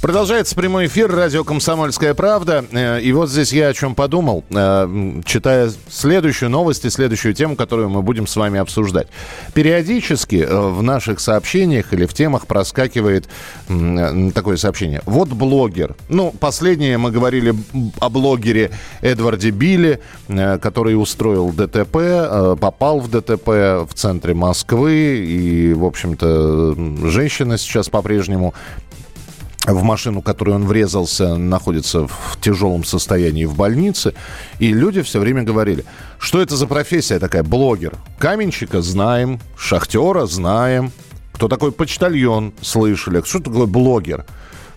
[0.00, 2.64] Продолжается прямой эфир радио «Комсомольская правда».
[2.72, 7.54] Э, И вот здесь я о чем подумал, э, читая следующую новость и следующую тему,
[7.54, 9.08] которую мы будем с вами обсуждать.
[9.52, 13.28] Периодически э, в наших сообщениях или в темах проскакивает
[14.34, 15.02] такое сообщение.
[15.04, 15.94] Вот блогер.
[16.08, 17.54] Ну, последнее мы говорили
[17.98, 18.70] о блогере
[19.02, 23.48] Эдварде Билли, э, который устроил ДТП, попал в ДТП
[23.86, 25.22] в центре Москвы.
[25.26, 26.74] И, в общем-то,
[27.06, 28.54] женщина сейчас по-прежнему
[29.72, 34.14] в машину, в которую он врезался, находится в тяжелом состоянии в больнице.
[34.58, 35.84] И люди все время говорили,
[36.18, 37.94] что это за профессия такая, блогер.
[38.18, 40.92] Каменщика знаем, шахтера знаем,
[41.32, 44.26] кто такой почтальон слышали, что такое блогер.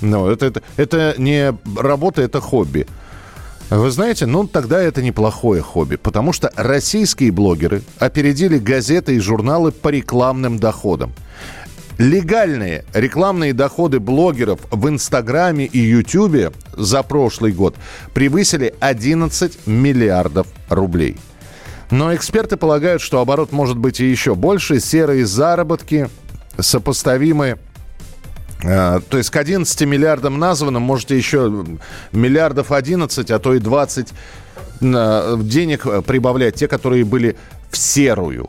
[0.00, 2.86] Ну, это, это, это не работа, это хобби.
[3.70, 9.72] Вы знаете, ну тогда это неплохое хобби, потому что российские блогеры опередили газеты и журналы
[9.72, 11.12] по рекламным доходам.
[11.98, 17.74] Легальные рекламные доходы блогеров в Инстаграме и Ютубе за прошлый год
[18.14, 21.16] превысили 11 миллиардов рублей.
[21.90, 24.78] Но эксперты полагают, что оборот может быть и еще больше.
[24.78, 26.08] Серые заработки
[26.56, 27.58] сопоставимы
[28.62, 31.64] э, то есть к 11 миллиардам названным можете еще
[32.12, 34.08] миллиардов 11, а то и 20
[34.82, 37.36] э, денег прибавлять, те, которые были
[37.70, 38.48] в серую.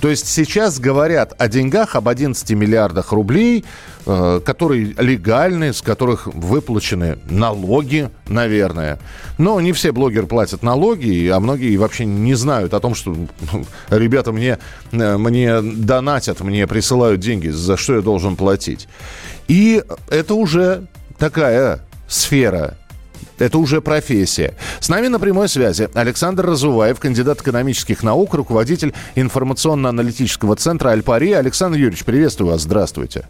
[0.00, 3.64] То есть сейчас говорят о деньгах, об 11 миллиардах рублей,
[4.06, 9.00] э, которые легальны, с которых выплачены налоги, наверное.
[9.38, 13.16] Но не все блогеры платят налоги, а многие вообще не знают о том, что
[13.90, 14.58] ребята мне,
[14.92, 18.88] э, мне донатят, мне присылают деньги, за что я должен платить.
[19.48, 20.86] И это уже
[21.18, 22.76] такая сфера
[23.38, 24.54] это уже профессия.
[24.80, 31.32] С нами на прямой связи Александр Разуваев, кандидат экономических наук, руководитель информационно-аналитического центра «Альпари».
[31.32, 33.26] Александр Юрьевич, приветствую вас, здравствуйте.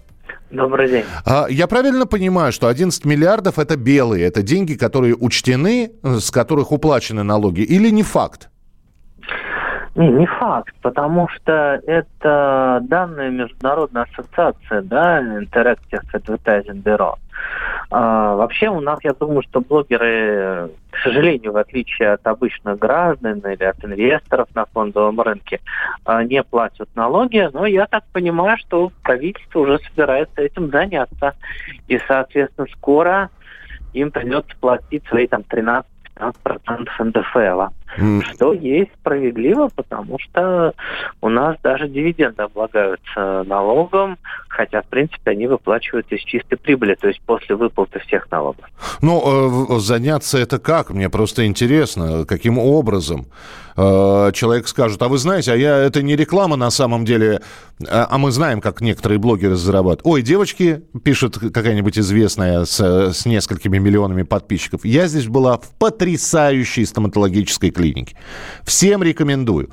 [0.51, 1.05] Добрый день.
[1.27, 6.73] А, Я правильно понимаю, что 11 миллиардов– это белые, это деньги, которые учтены, с которых
[6.73, 8.49] уплачены налоги, или не факт?
[9.99, 17.17] Не, не факт, потому что это данные Международной ассоциации, да, Interactive Advertising Bureau.
[17.91, 23.41] А, вообще у нас, я думаю, что блогеры, к сожалению, в отличие от обычных граждан
[23.41, 25.59] или от инвесторов на фондовом рынке,
[26.05, 31.35] а, не платят налоги, но я так понимаю, что правительство уже собирается этим заняться.
[31.89, 33.31] И, соответственно, скоро
[33.95, 37.73] им придется платить свои там 13 15% НДФЛ.
[37.97, 38.23] М.
[38.23, 40.75] Что есть справедливо, потому что
[41.21, 44.19] у нас даже дивиденды облагаются налогом,
[44.49, 48.65] хотя, в принципе, они выплачиваются из чистой прибыли, то есть после выплаты всех налогов.
[49.01, 50.91] Ну, э, заняться это как?
[50.91, 53.27] Мне просто интересно, каким образом?
[53.79, 57.41] Э, Человек скажет, а вы знаете, а я это не реклама на самом деле,
[57.89, 60.01] а а мы знаем, как некоторые блогеры зарабатывают.
[60.05, 62.81] Ой, девочки, пишет какая-нибудь известная с,
[63.13, 68.17] с несколькими миллионами подписчиков, я здесь была в потрясающей стоматологической клинике.
[68.65, 69.71] Всем рекомендую.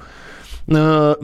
[0.68, 1.16] Э,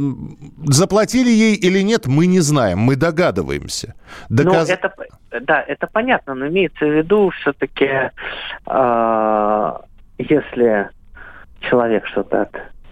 [0.66, 3.94] Заплатили ей или нет, мы не знаем, мы догадываемся.
[4.30, 4.94] Доказ- Ну, это,
[5.41, 7.88] да, это понятно, но имеется в виду все-таки,
[10.18, 10.90] если
[11.61, 12.49] человек что-то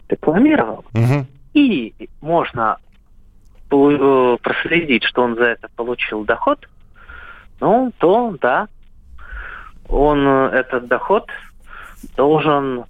[0.10, 1.28] рекламировал, Мгм.
[1.54, 2.78] и можно
[3.72, 6.68] э, проследить, что он за это получил доход,
[7.60, 8.68] ну, то да,
[9.88, 11.30] он э, этот доход
[12.18, 12.86] должен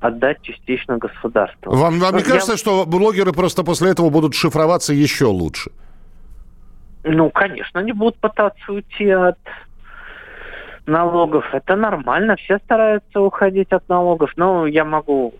[0.00, 1.72] отдать частично государству.
[1.74, 5.70] Вам, вам не Ну, я- кажется, что блогеры просто после этого будут шифроваться еще лучше?
[7.04, 9.38] Ну, конечно, они будут пытаться уйти от
[10.86, 11.44] налогов.
[11.52, 14.32] Это нормально, все стараются уходить от налогов.
[14.36, 15.34] Но я могу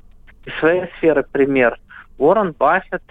[0.44, 1.78] из своей сферы пример.
[2.18, 3.02] Уоррен Баффет,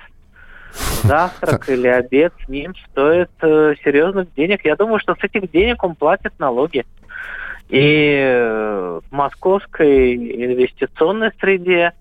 [1.03, 4.65] завтрак или обед с ним стоит э, серьезных денег.
[4.65, 6.85] Я думаю, что с этих денег он платит налоги.
[7.69, 11.93] И э, в московской инвестиционной среде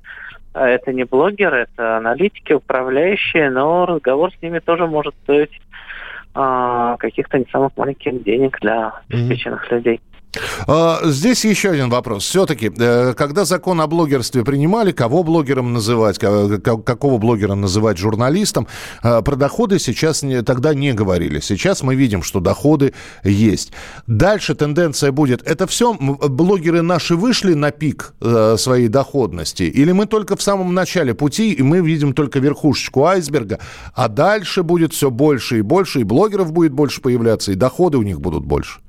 [0.58, 5.60] а это не блогеры, это аналитики, управляющие, но разговор с ними тоже может стоить
[6.34, 10.00] а, каких-то не самых маленьких денег для обеспеченных людей.
[10.66, 12.24] А, здесь еще один вопрос.
[12.24, 18.66] Все-таки, э, когда закон о блогерстве принимали, кого блогером называть, какого блогера называть журналистом,
[19.02, 21.40] э, про доходы сейчас тогда не говорили.
[21.40, 22.94] Сейчас мы видим, что доходы
[23.24, 23.72] есть.
[24.06, 30.06] Дальше тенденция будет, это все блогеры наши вышли на пик э, своей доходности, или мы
[30.06, 33.58] только в самом начале пути, и мы видим только верхушечку айсберга,
[33.94, 38.02] а дальше будет все больше и больше, и блогеров будет больше появляться, и доходы у
[38.02, 38.80] них будут больше?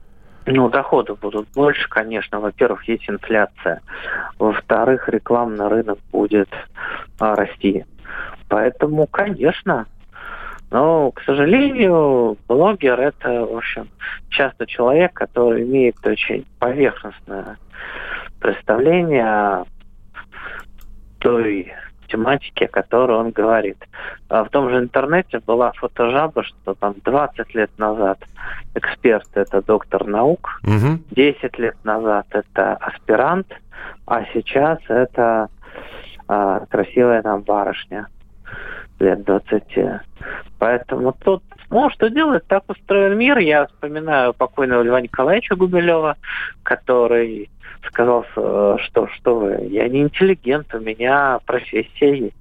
[0.46, 2.40] Ну, доходы будут больше, конечно.
[2.40, 3.82] Во-первых, есть инфляция.
[4.40, 6.50] Во-вторых, рекламный рынок будет
[7.20, 7.86] а, расти.
[8.48, 9.86] Поэтому, конечно.
[10.72, 13.90] Но, к сожалению, блогер это, в общем,
[14.30, 17.58] часто человек, который имеет очень поверхностное
[18.40, 19.66] представление о
[21.20, 21.74] той
[22.10, 23.78] тематике, о которой он говорит.
[24.30, 28.20] А в том же интернете была фотожаба, что там 20 лет назад
[28.76, 31.00] эксперт– это доктор наук, угу.
[31.12, 33.48] 10 лет назад это аспирант,
[34.06, 35.50] а сейчас это
[36.28, 38.08] а, красивая там барышня
[39.00, 40.02] лет 20.
[40.60, 43.38] Поэтому тут, ну, что делать, так устроен мир.
[43.38, 46.18] Я вспоминаю покойного Льва Николаевича Гумилева,
[46.64, 47.50] который
[47.88, 52.36] сказал, э, что, что вы, я не интеллигент, у меня профессия есть.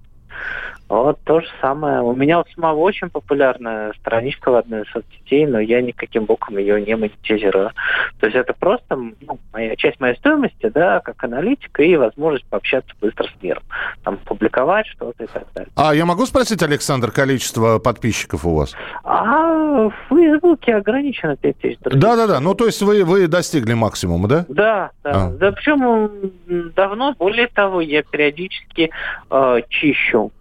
[0.89, 2.01] Вот то же самое.
[2.01, 6.57] У меня у самого очень популярная страничка в одной из соцсетей, но я никаким боком
[6.57, 7.73] ее не монетизирую.
[8.21, 12.91] То есть это просто ну, моя, часть моей стоимости, да, как аналитика и возможность пообщаться
[13.03, 13.63] быстро с миром.
[14.03, 15.71] Там публиковать что-то и так далее.
[15.77, 18.75] А я могу спросить, Александр, количество подписчиков у вас?
[19.05, 21.79] А в Фейсбуке ограничено 5000.
[21.83, 24.47] Да-да-да, ну то есть вы, вы достигли максимума, да?
[24.49, 25.11] Да, да.
[25.13, 25.31] А.
[25.33, 26.33] Да причем
[26.75, 28.91] давно, более того, я периодически
[29.31, 30.33] э, чищу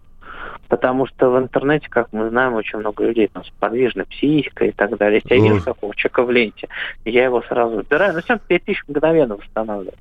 [0.68, 4.72] Потому что в интернете, как мы знаем, очень много людей там с подвижной психикой и
[4.72, 5.20] так далее.
[5.22, 6.68] Если я вижу такого человека в ленте,
[7.04, 8.14] я его сразу убираю.
[8.14, 9.94] Но все 5 тысяч мгновенно восстанавливаю.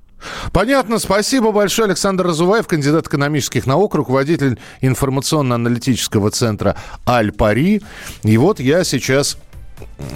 [0.52, 1.00] Понятно.
[1.00, 1.88] Спасибо большое.
[1.88, 6.75] Александр Разуваев, кандидат экономических наук, руководитель информационно-аналитического центра
[7.08, 7.81] «Аль-Пари».
[8.24, 9.38] И вот я сейчас...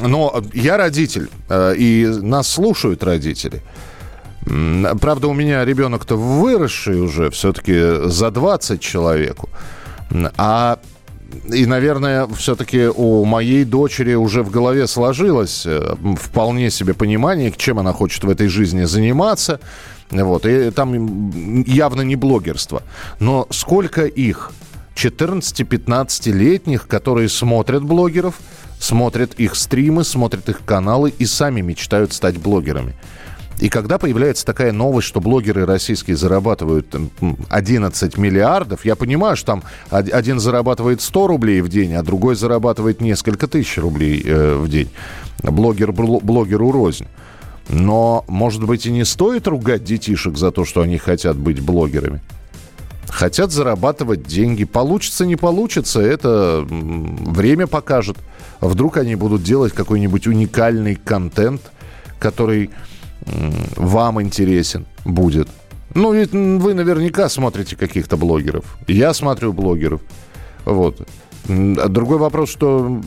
[0.02, 3.62] Но я родитель, э, и нас слушают родители.
[4.44, 9.50] Правда, у меня ребенок-то выросший уже, все-таки за 20 человеку.
[10.38, 10.80] А
[11.54, 17.80] и, наверное, все-таки у моей дочери уже в голове сложилось э, вполне себе понимание, чем
[17.80, 19.60] она хочет в этой жизни заниматься.
[20.10, 20.46] Вот.
[20.46, 22.84] И там явно не блогерство.
[23.20, 24.52] Но сколько их?
[24.96, 28.36] 14-15-летних, которые смотрят блогеров,
[28.78, 32.96] смотрят их стримы, смотрят их каналы и сами мечтают стать блогерами.
[33.62, 36.96] И когда появляется такая новость, что блогеры российские зарабатывают
[37.50, 43.02] 11 миллиардов, я понимаю, что там один зарабатывает 100 рублей в день, а другой зарабатывает
[43.02, 44.90] несколько тысяч рублей э, в день.
[45.44, 47.06] Блогер блогеру рознь.
[47.70, 52.20] Но, может быть, и не стоит ругать детишек за то, что они хотят быть блогерами.
[53.10, 54.64] Хотят зарабатывать деньги.
[54.64, 58.18] Получится, не получится, это время покажет.
[58.60, 61.62] Вдруг они будут делать какой-нибудь уникальный контент,
[62.18, 62.72] который
[63.76, 65.48] вам интересен будет.
[65.94, 68.78] Ну, ведь вы наверняка смотрите каких-то блогеров.
[68.88, 70.02] Я смотрю блогеров.
[70.66, 71.08] Вот.
[71.52, 73.02] Другой вопрос, что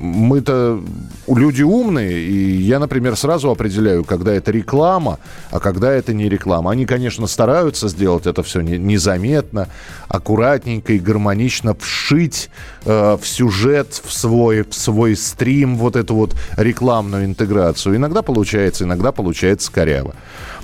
[0.00, 0.82] мы-то
[1.26, 5.18] люди умные, и я, например, сразу определяю, когда это реклама,
[5.50, 6.72] а когда это не реклама.
[6.72, 9.68] Они, конечно, стараются сделать это все незаметно,
[10.08, 12.50] аккуратненько и гармонично вшить
[12.84, 17.96] э, в сюжет, в свой, в свой стрим вот эту вот рекламную интеграцию.
[17.96, 20.14] Иногда получается, иногда получается коряво.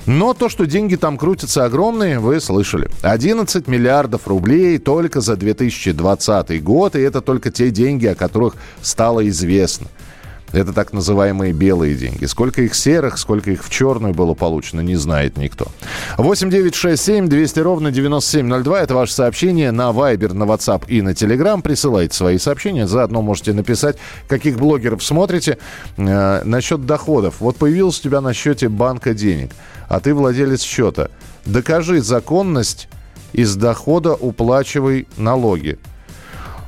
[0.05, 2.89] Но то, что деньги там крутятся огромные, вы слышали.
[3.03, 9.27] 11 миллиардов рублей только за 2020 год, и это только те деньги, о которых стало
[9.29, 9.87] известно.
[10.51, 12.25] Это так называемые белые деньги.
[12.25, 15.67] Сколько их серых, сколько их в черную было получено, не знает никто.
[16.17, 18.81] 8 9 6 7 200 ровно 9702.
[18.81, 21.61] Это ваше сообщение на Viber, на WhatsApp и на Telegram.
[21.61, 22.85] Присылайте свои сообщения.
[22.85, 23.95] Заодно можете написать,
[24.27, 25.57] каких блогеров смотрите.
[25.95, 27.35] Э, насчет доходов.
[27.39, 29.51] Вот появилось у тебя на счете банка денег
[29.91, 31.09] а ты владелец счета.
[31.45, 32.87] Докажи законность
[33.33, 35.79] из дохода уплачивай налоги.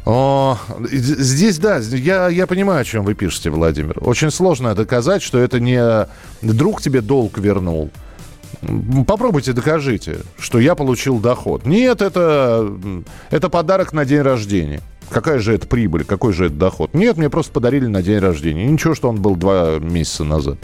[0.06, 3.98] О, здесь, да, я, я понимаю, о чем вы пишете, Владимир.
[4.02, 6.08] Очень сложно доказать, что это не
[6.42, 7.90] друг тебе долг вернул.
[9.08, 11.66] Попробуйте, докажите, что я получил доход.
[11.66, 12.70] Нет, это,
[13.30, 14.82] это подарок на день рождения.
[15.14, 16.96] Какая же это прибыль, какой же это доход?
[16.96, 18.66] Нет, мне просто подарили на день рождения.
[18.66, 20.58] Ничего, что он был два месяца назад.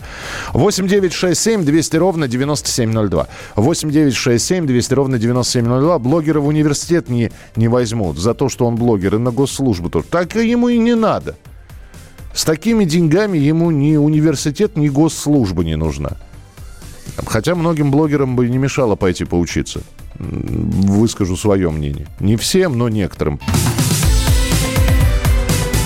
[0.54, 3.28] 8 9 6 7 200 ровно 9702.
[3.56, 6.00] 8 9 6 7 200 ровно 9702.
[6.00, 10.08] Блогера в университет не, не возьмут за то, что он блогер, и на госслужбу тоже.
[10.10, 11.36] Так ему и не надо.
[12.34, 16.18] С такими деньгами ему ни университет, ни госслужба не нужна.
[17.28, 19.82] Хотя многим блогерам бы не мешало пойти поучиться.
[20.18, 22.08] Выскажу свое мнение.
[22.20, 23.40] Не всем, но некоторым.